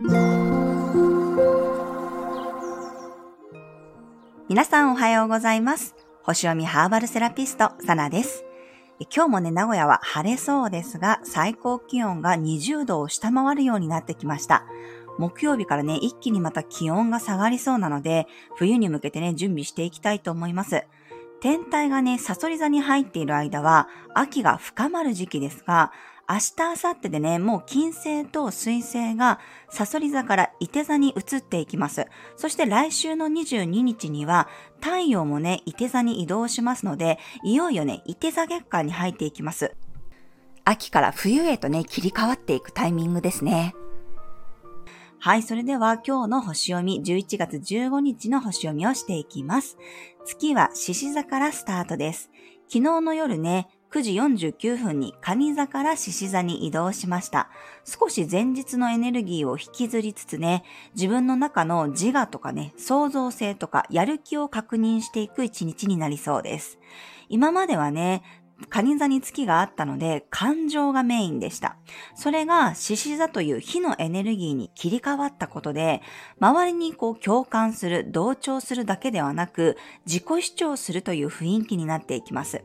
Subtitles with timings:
[0.00, 0.14] 皆
[4.64, 5.96] さんおはようございます。
[6.22, 8.44] 星読みハーバルセラピスト、サナです。
[9.12, 14.66] 今日もね、名古屋は晴れそうですが、最高気温が20度を下回るようになってきました。
[15.18, 20.84] 木曜日からね、一気にまた気温が下がりそうなので、冬に向けてね、準備していきたいと思います。
[21.40, 25.90] 天体がね、サソリ座に入っている間は、秋が深まる時期ですが、
[26.30, 29.40] 明日、明後日でね、もう金星と水星が
[29.70, 32.06] サソリ座から伊手座に移っていきます。
[32.36, 34.46] そして来週の22日には
[34.78, 39.74] 太陽もね、伊手座に移動しますので、いよいよね、伊手座月間に入っていきます。
[40.66, 43.74] 秋から冬へとね、切り替わっていくタイミングですね。
[45.20, 49.78] はい、それでは今日の星読み、11月15日の星読みをしていきます。
[50.26, 52.30] 月は獅子座からスタートです。
[52.68, 57.48] 昨日の夜ね、9時49分に蟹座から獅子座に移動しました。
[57.84, 60.62] 少し前日のエネルギーを引きずりつつね、
[60.94, 66.78] 自分の中の自我とかね、創造性とかやる気を確認していく一日になりそうです。
[67.30, 68.22] 今まではね、
[68.68, 71.76] カニ座に月があったので、感情がメインでした。
[72.16, 76.02] それが獅子座という火のエネルギーに切り替わったことで、
[76.40, 82.62] 周りにこう共感する、同調するだけではなく、自己主張するという雰囲気になっていきます。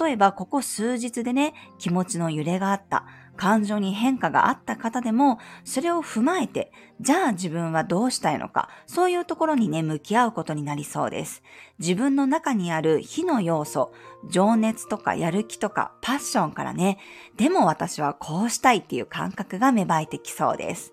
[0.00, 3.04] 例えば、ここ数日でね、気持ちの揺れがあった。
[3.36, 11.42] 感情に変化があった方でも、それを踏まえて、じゃあ自分はどうしたいのか、そういうところにね、向き合うことになりそうです。
[11.78, 13.92] 自分の中にある火の要素、
[14.28, 16.98] 情熱とかやる気とかパッションからね、
[17.36, 20.92] でも私はこうしたいっていう感覚が芽生えてきそうです。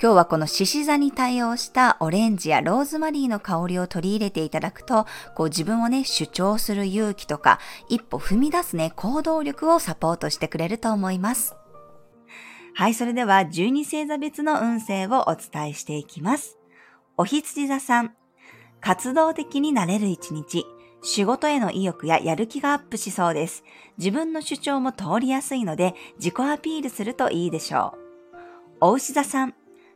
[0.00, 11.57] 今日はこの獅子座に対応したオレンジやローズマリーの香りを取り入れていただくと、こう自分をね、主張する勇気とか、一歩踏み出すね、行動力をサポートしてくれると思います。
[12.78, 16.58] はい、それでは12星座別の運勢をお伝えしていきます。
[17.16, 18.14] お羊座さん、
[18.80, 20.64] 活動的になれる一日、
[21.02, 23.64] 仕事への意欲ややる気がアップしそうです。
[23.96, 28.76] 自分の主張も通りやすいので、自己アピールするといいでしょう。
[28.80, 29.54] お牛座さん、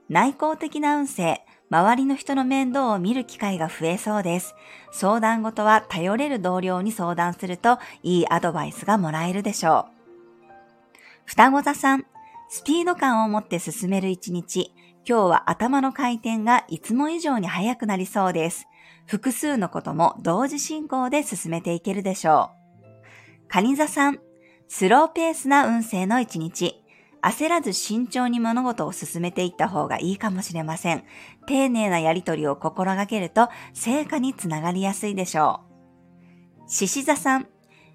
[0.09, 4.57] 内向的な運勢、周りの人の面倒を見る機会が増えそうです。
[4.91, 9.93] 相談事は頼れる同僚に相談するといいアドバイスがもらえるでしょう。
[11.27, 12.07] 双子座さん、
[12.55, 14.75] スピード感を持って進める一日。
[15.09, 18.67] 今日は頭の回転がいつも以上に速くなりそうです。
[19.07, 22.51] 複数のことも同時進行で進めていけるでしょ
[22.85, 23.49] う。
[23.49, 24.19] カニ座さん、
[24.69, 26.85] スローペースな運勢の一日。
[27.23, 31.05] 焦らず慎重に物事を進めていった方がいいかもしれません。
[31.47, 35.61] 丁寧なやりとりを心がけると成果につながりやすいでしょ
[36.67, 36.71] う。
[36.71, 37.49] 獅子座さん、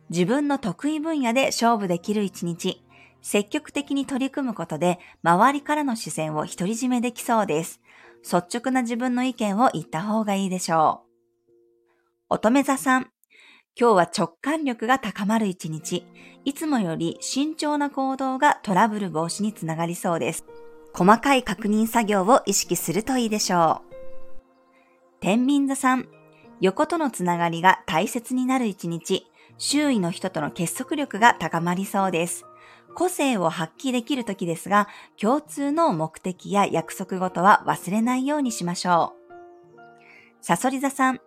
[0.10, 2.87] 自分の得意分野で勝負できる一日。
[3.30, 7.82] 積極的に取り組むことで周りからの視線を独り占めできそうです。
[8.24, 11.02] 率直な自分の意見を言った方がいいでしょ
[12.30, 12.36] う。
[12.36, 13.12] 乙女座さん。
[13.78, 16.06] 今日は直感力が高まる一日。
[16.46, 20.46] いつもより慎重な行動がトラブル防止につながりそうです。
[20.94, 23.96] 細かい確認作業を意識するといいでしょう。
[25.20, 26.08] 天秤座さん。
[26.62, 29.28] 横とのつながりが大切になる一日。
[29.58, 32.46] 周囲の人との結束力が高まりそうです。
[32.98, 34.88] 個性を発揮できる時ですが、
[35.22, 39.14] 共通の目的や約束事は忘れないようにしましょ
[39.78, 39.82] う。
[40.42, 41.22] サソリ座さん、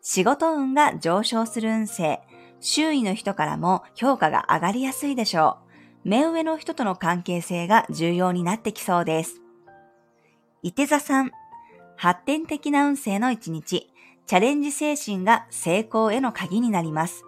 [0.00, 2.22] 仕事運が上昇する運勢、
[2.58, 5.58] 周囲の人からも評価が上がりやすいでしょ
[6.04, 6.08] う。
[6.08, 9.40] 目上の人との関係性が重要になってきそうです。
[10.64, 11.30] 伊手座さん、
[11.94, 13.92] 発展的な運勢の一日、
[14.26, 17.24] チャレンジ精神が成功への鍵になります。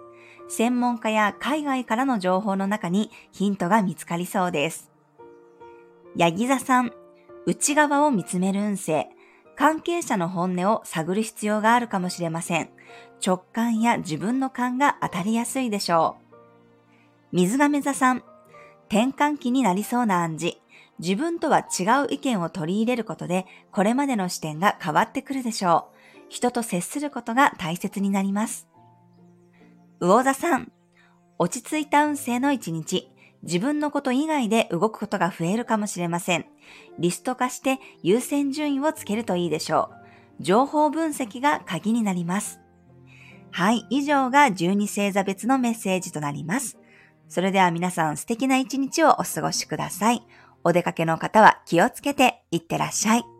[0.54, 4.88] 専門家や海外からの情報の中にヒントが見つかりそうです。
[6.14, 6.92] ヤギ座さん、
[7.44, 9.08] 内側を見つめる運勢、
[9.56, 12.70] 関係者の本音を探る必要があるかもしれません。
[13.24, 16.36] 直感や自分の勘が当たりやすいでしょう。
[17.32, 18.22] 水亀座さん、
[18.88, 20.58] 転換期になりそうな暗示。
[21.00, 26.26] 自分とは違う意見を取り入れることで、これまでの視点が変わってくるでしょう。
[26.28, 28.68] 人と接することが大切になります。
[30.04, 30.70] 魚座さん、
[31.38, 33.10] 落ち着いた運勢の一日、
[33.42, 36.44] 自分のこと以外で動くことが増えるかもしれません。
[36.98, 39.90] リスト化して優先順位をつけるといいでしょ
[40.40, 40.42] う。
[40.42, 42.60] 情報分析が鍵になります。
[43.50, 46.76] はい、以上が12星座別のメッセージとなります。
[47.30, 50.22] それでは皆さん素敵な一日をお過ごしください。
[50.64, 53.33] お出かけの方は気をつけていってらっしゃい。